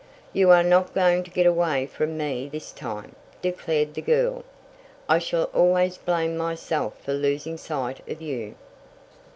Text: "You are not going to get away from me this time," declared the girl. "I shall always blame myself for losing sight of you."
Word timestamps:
"You 0.33 0.49
are 0.49 0.63
not 0.63 0.95
going 0.95 1.21
to 1.25 1.29
get 1.29 1.45
away 1.45 1.85
from 1.85 2.17
me 2.17 2.49
this 2.51 2.71
time," 2.71 3.15
declared 3.39 3.93
the 3.93 4.01
girl. 4.01 4.43
"I 5.07 5.19
shall 5.19 5.43
always 5.53 5.99
blame 5.99 6.35
myself 6.37 6.99
for 7.03 7.13
losing 7.13 7.55
sight 7.55 7.99
of 8.09 8.19
you." 8.19 8.55